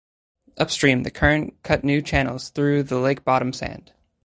[0.57, 3.93] Upstream, the current cut new channels through the lake-bottom sand.